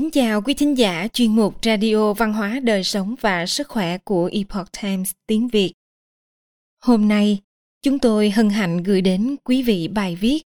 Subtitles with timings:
[0.00, 3.98] Kính chào quý thính giả chuyên mục Radio Văn hóa Đời sống và Sức khỏe
[3.98, 5.72] của Epoch Times tiếng Việt.
[6.82, 7.38] Hôm nay,
[7.82, 10.42] chúng tôi hân hạnh gửi đến quý vị bài viết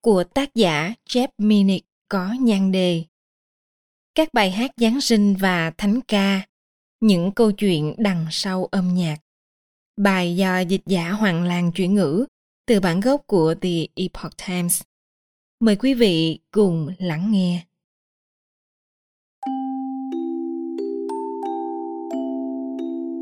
[0.00, 3.04] của tác giả Jeff Minnick có nhan đề
[4.14, 6.46] Các bài hát Giáng sinh và Thánh ca,
[7.00, 9.16] những câu chuyện đằng sau âm nhạc.
[9.96, 12.26] Bài do dịch giả Hoàng Lan chuyển ngữ
[12.66, 14.82] từ bản gốc của The Epoch Times.
[15.60, 17.64] Mời quý vị cùng lắng nghe.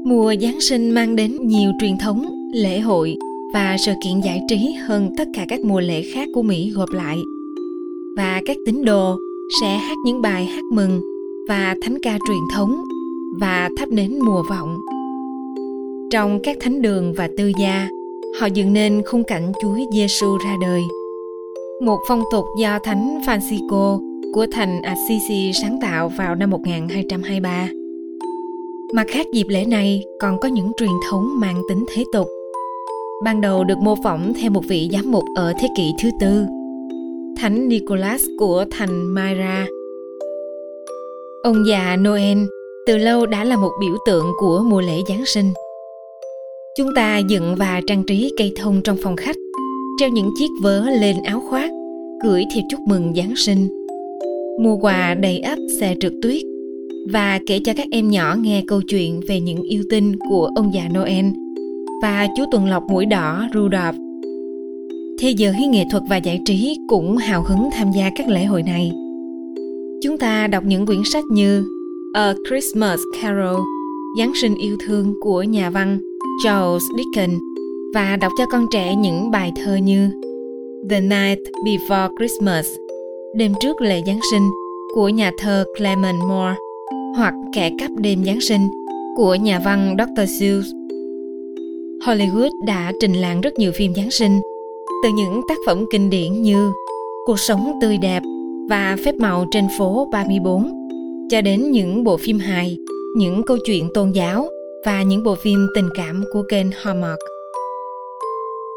[0.07, 3.17] Mùa Giáng sinh mang đến nhiều truyền thống, lễ hội
[3.55, 6.91] và sự kiện giải trí hơn tất cả các mùa lễ khác của Mỹ gộp
[6.93, 7.19] lại.
[8.17, 9.17] Và các tín đồ
[9.61, 11.01] sẽ hát những bài hát mừng
[11.49, 12.83] và thánh ca truyền thống
[13.41, 14.79] và thắp nến mùa vọng.
[16.11, 17.89] Trong các thánh đường và tư gia,
[18.41, 20.83] họ dựng nên khung cảnh Chúa Giêsu ra đời.
[21.83, 24.01] Một phong tục do Thánh Francisco
[24.35, 27.69] của thành Assisi sáng tạo vào năm 1223.
[28.95, 32.29] Mặt khác dịp lễ này còn có những truyền thống mang tính thế tục.
[33.25, 36.45] Ban đầu được mô phỏng theo một vị giám mục ở thế kỷ thứ tư,
[37.37, 39.67] Thánh Nicholas của thành Myra.
[41.43, 42.39] Ông già Noel
[42.87, 45.53] từ lâu đã là một biểu tượng của mùa lễ Giáng sinh.
[46.79, 49.37] Chúng ta dựng và trang trí cây thông trong phòng khách,
[50.01, 51.71] treo những chiếc vớ lên áo khoác,
[52.25, 53.87] gửi thiệp chúc mừng Giáng sinh.
[54.61, 56.43] Mua quà đầy ắp xe trượt tuyết
[57.13, 60.75] và kể cho các em nhỏ nghe câu chuyện về những yêu tinh của ông
[60.75, 61.27] già Noel
[62.03, 63.97] và chú tuần lộc mũi đỏ Rudolph.
[65.19, 68.63] Thế giới nghệ thuật và giải trí cũng hào hứng tham gia các lễ hội
[68.63, 68.93] này.
[70.03, 71.65] Chúng ta đọc những quyển sách như
[72.15, 73.61] A Christmas Carol,
[74.19, 75.99] Giáng sinh yêu thương của nhà văn
[76.45, 77.41] Charles Dickens
[77.95, 80.09] và đọc cho con trẻ những bài thơ như
[80.91, 82.67] The Night Before Christmas,
[83.37, 84.51] đêm trước lễ Giáng sinh
[84.95, 86.64] của nhà thơ Clement Moore
[87.17, 88.69] hoặc Kẻ cắp đêm Giáng sinh
[89.17, 90.31] của nhà văn Dr.
[90.41, 90.69] Seuss.
[92.07, 94.41] Hollywood đã trình làng rất nhiều phim Giáng sinh,
[95.03, 96.73] từ những tác phẩm kinh điển như
[97.27, 98.23] Cuộc sống tươi đẹp
[98.69, 100.73] và Phép màu trên phố 34,
[101.31, 102.77] cho đến những bộ phim hài,
[103.17, 104.49] những câu chuyện tôn giáo
[104.87, 107.19] và những bộ phim tình cảm của kênh Hallmark.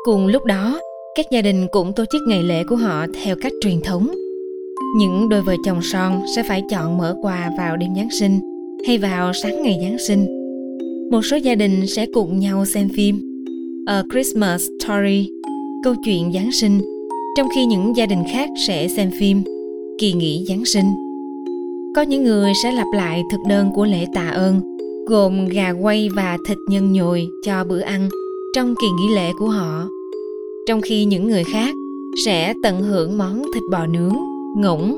[0.04, 0.80] Cùng lúc đó,
[1.16, 4.08] các gia đình cũng tổ chức ngày lễ của họ theo cách truyền thống
[4.95, 8.39] những đôi vợ chồng son sẽ phải chọn mở quà vào đêm Giáng sinh
[8.88, 10.25] hay vào sáng ngày Giáng sinh.
[11.11, 13.43] Một số gia đình sẽ cùng nhau xem phim
[13.88, 15.29] A Christmas Story,
[15.83, 16.81] câu chuyện Giáng sinh,
[17.38, 19.43] trong khi những gia đình khác sẽ xem phim
[19.99, 20.85] Kỳ nghỉ Giáng sinh.
[21.95, 24.61] Có những người sẽ lặp lại thực đơn của lễ tạ ơn,
[25.07, 28.09] gồm gà quay và thịt nhân nhồi cho bữa ăn
[28.55, 29.88] trong kỳ nghỉ lễ của họ.
[30.67, 31.75] Trong khi những người khác
[32.25, 34.97] sẽ tận hưởng món thịt bò nướng ngỗng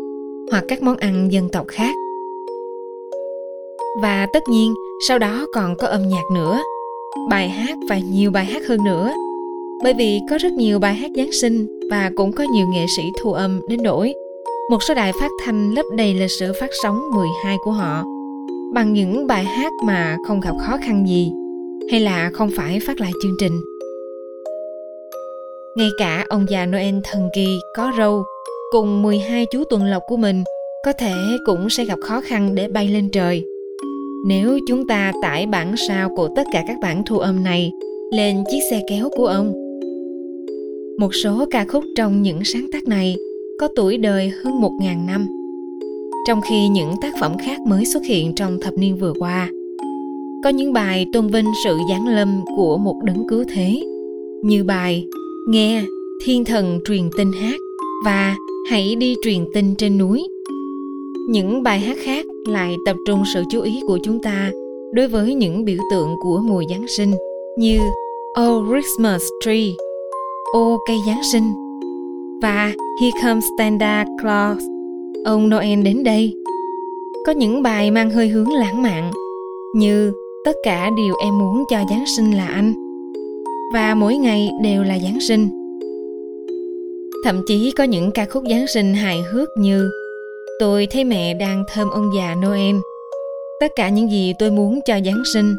[0.52, 1.96] hoặc các món ăn dân tộc khác.
[4.02, 4.74] Và tất nhiên,
[5.08, 6.62] sau đó còn có âm nhạc nữa,
[7.30, 9.14] bài hát và nhiều bài hát hơn nữa.
[9.84, 13.04] Bởi vì có rất nhiều bài hát Giáng sinh và cũng có nhiều nghệ sĩ
[13.22, 14.14] thu âm đến nỗi
[14.70, 18.04] một số đài phát thanh lấp đầy lịch sử phát sóng 12 của họ.
[18.74, 21.32] Bằng những bài hát mà không gặp khó khăn gì,
[21.92, 23.62] hay là không phải phát lại chương trình.
[25.78, 28.24] Ngay cả ông già Noel thần kỳ có râu
[28.72, 30.44] cùng 12 chú tuần lộc của mình
[30.86, 31.14] có thể
[31.46, 33.44] cũng sẽ gặp khó khăn để bay lên trời.
[34.28, 37.72] Nếu chúng ta tải bản sao của tất cả các bản thu âm này
[38.12, 39.54] lên chiếc xe kéo của ông.
[41.00, 43.16] Một số ca khúc trong những sáng tác này
[43.60, 45.28] có tuổi đời hơn 1.000 năm,
[46.28, 49.50] trong khi những tác phẩm khác mới xuất hiện trong thập niên vừa qua.
[50.44, 53.84] Có những bài tôn vinh sự giáng lâm của một đấng cứu thế,
[54.44, 55.06] như bài
[55.50, 55.84] Nghe
[56.24, 57.60] Thiên Thần truyền tin hát
[58.06, 58.36] và
[58.70, 60.28] hãy đi truyền tin trên núi.
[61.30, 64.52] Những bài hát khác lại tập trung sự chú ý của chúng ta
[64.94, 67.12] đối với những biểu tượng của mùa giáng sinh
[67.58, 67.80] như
[68.42, 69.72] oh christmas tree.
[70.54, 71.52] Ô cây giáng sinh.
[72.42, 74.64] Và here comes santa claus.
[75.26, 76.34] Ông noel đến đây.
[77.26, 79.12] Có những bài mang hơi hướng lãng mạn
[79.76, 80.12] như
[80.46, 82.74] tất cả điều em muốn cho giáng sinh là anh.
[83.74, 85.59] Và mỗi ngày đều là giáng sinh.
[87.24, 89.90] Thậm chí có những ca khúc Giáng sinh hài hước như
[90.60, 92.76] Tôi thấy mẹ đang thơm ông già Noel.
[93.60, 95.56] Tất cả những gì tôi muốn cho Giáng sinh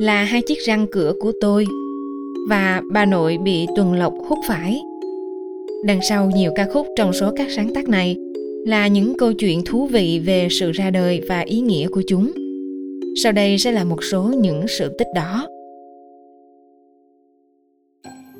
[0.00, 1.66] là hai chiếc răng cửa của tôi
[2.48, 4.80] và bà nội bị tuần lộc hút phải.
[5.84, 8.16] Đằng sau nhiều ca khúc trong số các sáng tác này
[8.66, 12.32] là những câu chuyện thú vị về sự ra đời và ý nghĩa của chúng.
[13.22, 15.48] Sau đây sẽ là một số những sự tích đó.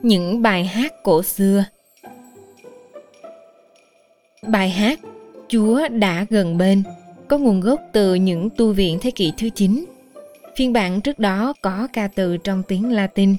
[0.03, 1.65] Những bài hát cổ xưa
[4.47, 5.01] Bài hát
[5.49, 6.83] Chúa đã gần bên
[7.29, 9.85] có nguồn gốc từ những tu viện thế kỷ thứ 9.
[10.57, 13.37] Phiên bản trước đó có ca từ trong tiếng Latin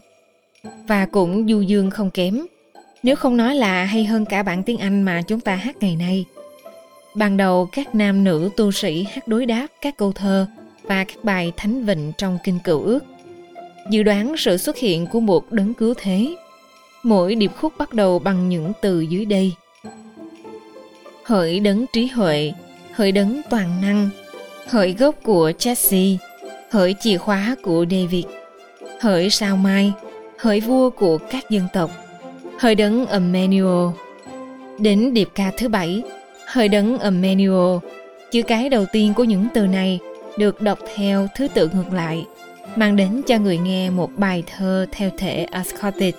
[0.88, 2.42] và cũng du dương không kém,
[3.04, 5.95] nếu không nói là hay hơn cả bản tiếng Anh mà chúng ta hát ngày
[5.95, 6.25] nay.
[7.15, 10.48] Ban đầu các nam nữ tu sĩ hát đối đáp các câu thơ
[10.83, 13.00] và các bài thánh vịnh trong kinh cựu ước.
[13.89, 16.36] Dự đoán sự xuất hiện của một đấng cứu thế.
[17.04, 19.54] Mỗi điệp khúc bắt đầu bằng những từ dưới đây.
[21.28, 22.54] Hỡi đấng trí huệ,
[22.92, 24.10] hỡi đấng toàn năng,
[24.68, 26.18] hỡi gốc của Jesse,
[26.72, 28.26] hỡi chìa khóa của David,
[29.02, 29.94] hỡi sao mai,
[30.40, 31.92] hỡi vua của các dân tộc,
[32.60, 33.90] hỡi đấng Emmanuel.
[34.80, 36.04] Đến điệp ca thứ bảy,
[36.46, 37.78] hỡi đấng Emmanuel,
[38.32, 40.00] chữ cái đầu tiên của những từ này
[40.38, 42.26] được đọc theo thứ tự ngược lại,
[42.76, 46.16] mang đến cho người nghe một bài thơ theo thể Ascotic,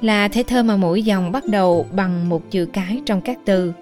[0.00, 3.72] là thể thơ mà mỗi dòng bắt đầu bằng một chữ cái trong các từ,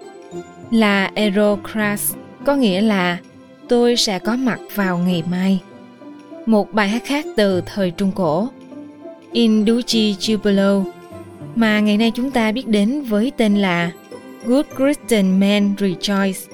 [0.73, 2.13] là Erocras,
[2.45, 3.17] có nghĩa là
[3.67, 5.59] tôi sẽ có mặt vào ngày mai.
[6.45, 8.47] Một bài hát khác từ thời Trung Cổ,
[9.31, 10.83] Induci Jubilo,
[11.55, 13.91] mà ngày nay chúng ta biết đến với tên là
[14.45, 16.49] Good Christian Men Rejoice,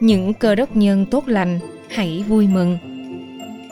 [0.00, 1.58] những cơ đốc nhân tốt lành
[1.88, 2.78] hãy vui mừng.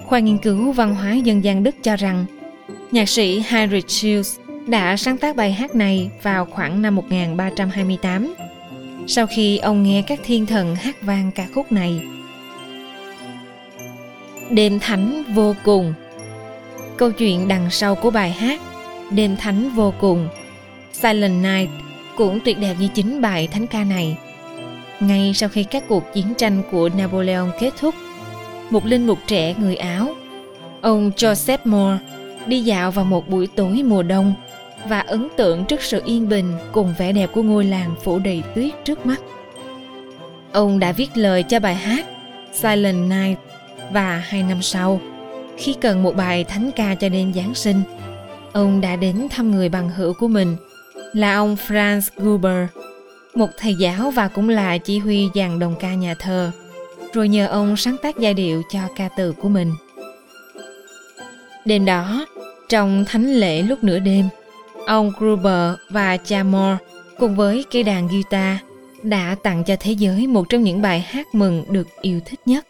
[0.06, 2.24] Khoa nghiên cứu văn hóa dân gian Đức cho rằng
[2.90, 8.34] nhạc sĩ Heinrich Schulz đã sáng tác bài hát này vào khoảng năm 1328
[9.12, 12.00] sau khi ông nghe các thiên thần hát vang ca khúc này.
[14.50, 15.94] Đêm thánh vô cùng
[16.96, 18.60] Câu chuyện đằng sau của bài hát
[19.10, 20.28] Đêm thánh vô cùng
[20.92, 21.70] Silent Night
[22.16, 24.16] cũng tuyệt đẹp như chính bài thánh ca này.
[25.00, 27.94] Ngay sau khi các cuộc chiến tranh của Napoleon kết thúc,
[28.70, 30.14] một linh mục trẻ người Áo,
[30.80, 31.98] ông Joseph Moore
[32.46, 34.34] đi dạo vào một buổi tối mùa đông
[34.88, 38.42] và ấn tượng trước sự yên bình cùng vẻ đẹp của ngôi làng phủ đầy
[38.54, 39.20] tuyết trước mắt.
[40.52, 42.06] Ông đã viết lời cho bài hát
[42.52, 43.38] Silent Night
[43.92, 45.00] và hai năm sau,
[45.56, 47.82] khi cần một bài thánh ca cho đêm Giáng sinh,
[48.52, 50.56] ông đã đến thăm người bằng hữu của mình
[51.12, 52.66] là ông Franz Gruber,
[53.34, 56.50] một thầy giáo và cũng là chỉ huy dàn đồng ca nhà thờ,
[57.12, 59.72] rồi nhờ ông sáng tác giai điệu cho ca từ của mình.
[61.64, 62.26] Đêm đó,
[62.68, 64.28] trong thánh lễ lúc nửa đêm,
[64.90, 66.76] ông Gruber và cha Moore
[67.18, 68.56] cùng với cây đàn guitar
[69.02, 72.66] đã tặng cho thế giới một trong những bài hát mừng được yêu thích nhất.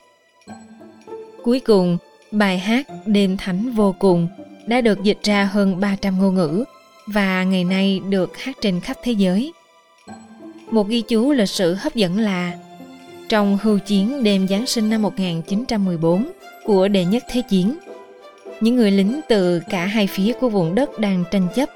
[1.42, 1.98] Cuối cùng,
[2.30, 4.28] bài hát Đêm Thánh Vô Cùng
[4.66, 6.64] đã được dịch ra hơn 300 ngôn ngữ
[7.06, 9.52] và ngày nay được hát trên khắp thế giới.
[10.70, 12.52] Một ghi chú lịch sử hấp dẫn là
[13.28, 16.30] trong hưu chiến đêm Giáng sinh năm 1914
[16.64, 17.78] của đệ nhất thế chiến,
[18.60, 21.68] những người lính từ cả hai phía của vùng đất đang tranh chấp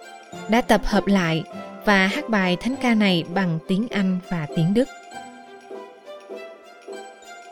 [0.48, 1.42] đã tập hợp lại
[1.84, 4.88] và hát bài thánh ca này bằng tiếng Anh và tiếng Đức.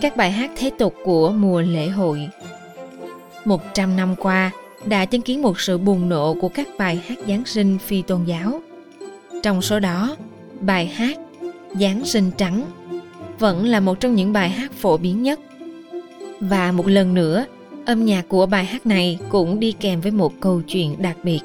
[0.01, 2.29] Các bài hát thế tục của mùa lễ hội
[3.45, 4.51] 100 năm qua,
[4.85, 8.25] đã chứng kiến một sự bùng nổ của các bài hát Giáng sinh phi tôn
[8.25, 8.61] giáo.
[9.43, 10.17] Trong số đó,
[10.61, 11.19] bài hát
[11.75, 12.65] Giáng sinh trắng
[13.39, 15.41] vẫn là một trong những bài hát phổ biến nhất.
[16.41, 17.45] Và một lần nữa,
[17.87, 21.41] âm nhạc của bài hát này cũng đi kèm với một câu chuyện đặc biệt.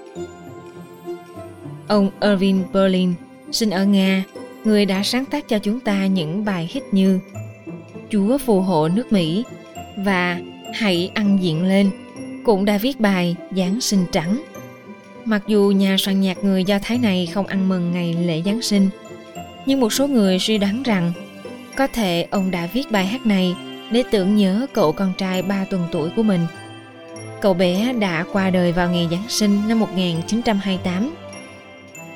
[1.87, 3.13] Ông Irving Berlin,
[3.51, 4.23] sinh ở Nga,
[4.63, 7.19] người đã sáng tác cho chúng ta những bài hit như
[8.09, 9.43] Chúa phù hộ nước Mỹ
[9.97, 10.39] và
[10.73, 11.89] Hãy ăn diện lên
[12.45, 14.41] cũng đã viết bài Giáng sinh trắng.
[15.25, 18.61] Mặc dù nhà soạn nhạc người Do Thái này không ăn mừng ngày lễ Giáng
[18.61, 18.89] sinh,
[19.65, 21.11] nhưng một số người suy đoán rằng
[21.75, 23.55] có thể ông đã viết bài hát này
[23.91, 26.41] để tưởng nhớ cậu con trai 3 tuần tuổi của mình.
[27.41, 31.15] Cậu bé đã qua đời vào ngày Giáng sinh năm 1928.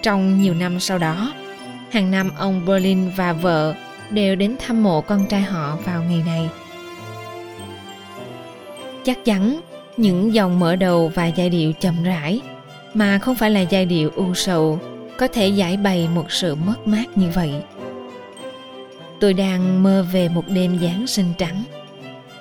[0.02, 1.34] Trong nhiều năm sau đó,
[1.92, 3.76] hàng năm ông Berlin và vợ
[4.10, 6.50] đều đến thăm mộ con trai họ vào ngày này.
[9.04, 9.62] Chắc chắn
[9.98, 12.42] những dòng mở đầu và giai điệu chậm rãi
[12.94, 14.80] mà không phải là giai điệu u sầu
[15.18, 17.54] có thể giải bày một sự mất mát như vậy
[19.20, 21.64] tôi đang mơ về một đêm giáng sinh trắng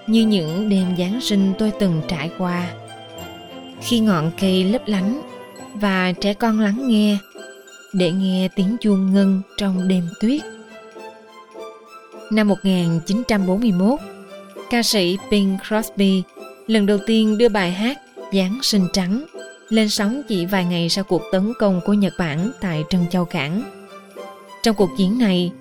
[0.06, 2.70] như những đêm giáng sinh tôi từng trải qua
[3.80, 5.20] khi ngọn cây lấp lánh
[5.74, 7.16] và trẻ con lắng nghe
[7.92, 10.40] để nghe tiếng chuông ngân trong đêm tuyết.
[12.30, 14.00] Năm 1941,
[14.70, 16.22] ca sĩ Bing Crosby
[16.66, 17.98] lần đầu tiên đưa bài hát
[18.32, 19.24] Giáng sinh trắng
[19.68, 23.24] lên sóng chỉ vài ngày sau cuộc tấn công của Nhật Bản tại Trân Châu
[23.24, 23.62] Cảng.
[24.62, 25.52] Trong cuộc chiến này,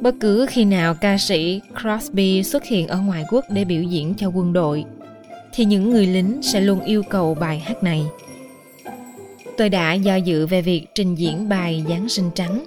[0.00, 4.14] bất cứ khi nào ca sĩ Crosby xuất hiện ở ngoại quốc để biểu diễn
[4.14, 4.84] cho quân đội,
[5.52, 8.06] thì những người lính sẽ luôn yêu cầu bài hát này.
[9.56, 12.64] Tôi đã do dự về việc trình diễn bài Giáng sinh trắng,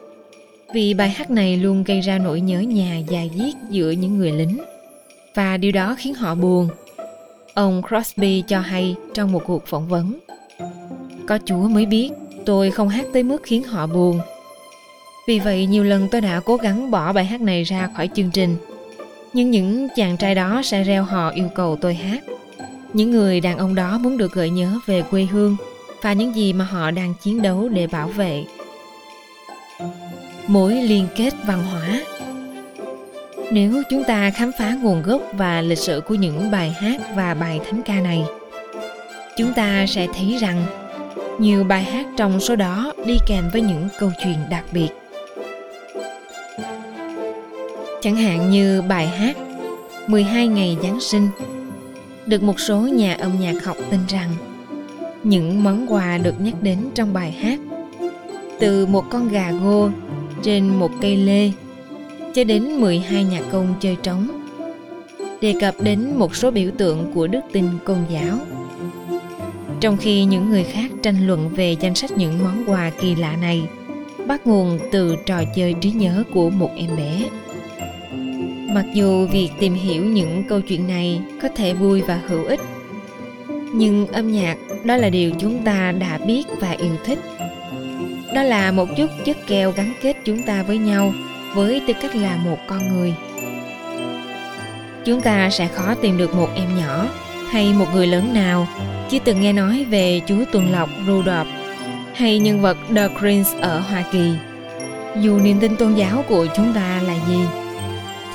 [0.73, 4.31] vì bài hát này luôn gây ra nỗi nhớ nhà dài diết giữa những người
[4.31, 4.57] lính
[5.35, 6.69] và điều đó khiến họ buồn.
[7.53, 10.19] Ông Crosby cho hay trong một cuộc phỏng vấn.
[11.27, 12.09] Có Chúa mới biết
[12.45, 14.19] tôi không hát tới mức khiến họ buồn.
[15.27, 18.31] Vì vậy nhiều lần tôi đã cố gắng bỏ bài hát này ra khỏi chương
[18.31, 18.55] trình.
[19.33, 22.23] Nhưng những chàng trai đó sẽ reo hò yêu cầu tôi hát.
[22.93, 25.57] Những người đàn ông đó muốn được gợi nhớ về quê hương
[26.05, 28.45] và những gì mà họ đang chiến đấu để bảo vệ.
[30.47, 32.01] Mối liên kết văn hóa
[33.51, 37.33] nếu chúng ta khám phá nguồn gốc và lịch sử của những bài hát và
[37.33, 38.23] bài thánh ca này,
[39.37, 40.65] chúng ta sẽ thấy rằng
[41.39, 44.89] nhiều bài hát trong số đó đi kèm với những câu chuyện đặc biệt
[48.01, 49.37] chẳng hạn như bài hát
[50.07, 51.29] 12 ngày Giáng sinh,
[52.25, 54.29] được một số nhà âm nhạc học tin rằng
[55.25, 57.59] những món quà được nhắc đến trong bài hát.
[58.59, 59.89] Từ một con gà gô
[60.41, 61.51] trên một cây lê
[62.33, 64.27] cho đến 12 nhà công chơi trống,
[65.41, 68.37] đề cập đến một số biểu tượng của đức tin công giáo.
[69.79, 73.35] Trong khi những người khác tranh luận về danh sách những món quà kỳ lạ
[73.35, 73.61] này,
[74.27, 77.29] bắt nguồn từ trò chơi trí nhớ của một em bé.
[78.73, 82.59] Mặc dù việc tìm hiểu những câu chuyện này có thể vui và hữu ích
[83.73, 87.19] nhưng âm nhạc đó là điều chúng ta đã biết và yêu thích.
[88.33, 91.13] Đó là một chút chất keo gắn kết chúng ta với nhau
[91.53, 93.13] với tư cách là một con người.
[95.05, 97.07] Chúng ta sẽ khó tìm được một em nhỏ
[97.49, 98.67] hay một người lớn nào
[99.09, 101.47] chưa từng nghe nói về chú tuần lộc Rudolph
[102.13, 104.31] hay nhân vật The Prince ở Hoa Kỳ.
[105.21, 107.39] Dù niềm tin tôn giáo của chúng ta là gì,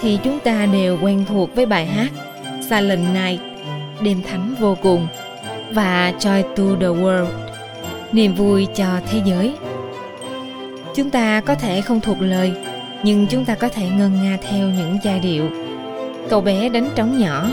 [0.01, 2.11] thì chúng ta đều quen thuộc với bài hát
[2.71, 3.41] Silent Night,
[4.01, 5.07] đêm thánh vô cùng
[5.73, 7.27] và Joy to the World,
[8.12, 9.55] niềm vui cho thế giới.
[10.95, 12.53] Chúng ta có thể không thuộc lời,
[13.03, 15.45] nhưng chúng ta có thể ngân nga theo những giai điệu.
[16.29, 17.50] Cậu bé đánh trống nhỏ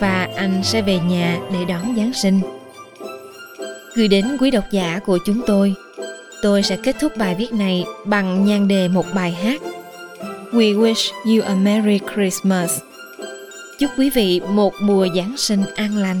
[0.00, 2.40] và anh sẽ về nhà để đón Giáng sinh.
[3.94, 5.74] Gửi đến quý độc giả của chúng tôi,
[6.42, 9.60] tôi sẽ kết thúc bài viết này bằng nhan đề một bài hát.
[10.52, 12.80] We wish you a Merry Christmas.
[13.78, 16.20] Chúc quý vị một mùa Giáng sinh an lành.